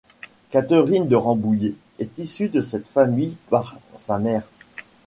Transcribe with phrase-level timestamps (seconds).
[0.49, 4.47] Catherine de Rambouillet est issue de cette famille par sa mère.